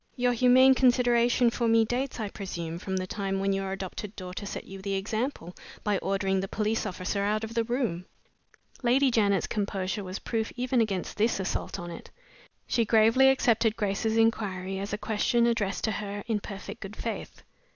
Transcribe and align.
Your 0.15 0.33
humane 0.33 0.73
consideration 0.73 1.51
for 1.51 1.67
me 1.67 1.85
dates, 1.85 2.19
I 2.19 2.29
presume, 2.31 2.79
from 2.79 2.97
the 2.97 3.05
time 3.05 3.39
when 3.39 3.53
your 3.53 3.71
adopted 3.71 4.15
daughter 4.15 4.47
set 4.47 4.63
you 4.63 4.81
the 4.81 4.95
example, 4.95 5.55
by 5.83 5.99
ordering 5.99 6.39
the 6.39 6.47
police 6.47 6.87
officer 6.87 7.21
out 7.21 7.43
of 7.43 7.53
the 7.53 7.63
room?" 7.63 8.07
Lady 8.81 9.11
Janet's 9.11 9.45
composure 9.45 10.03
was 10.03 10.17
proof 10.17 10.51
even 10.55 10.81
against 10.81 11.17
this 11.17 11.39
assault 11.39 11.77
on 11.77 11.91
it. 11.91 12.09
She 12.65 12.83
gravely 12.83 13.29
accepted 13.29 13.75
Grace's 13.77 14.17
inquiry 14.17 14.79
as 14.79 14.91
a 14.91 14.97
question 14.97 15.45
addressed 15.45 15.83
to 15.83 15.91
her 15.91 16.23
in 16.25 16.39
perfect 16.39 16.81
good 16.81 16.95
faith. 16.95 17.43